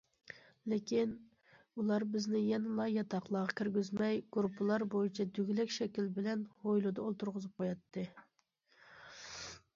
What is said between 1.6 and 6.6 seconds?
ئۇلار بىزنى يەنىلا ياتاقلارغا كىرگۈزمەي، گۇرۇپپىلار بويىچە دۈگىلەك شەكىل بىلەن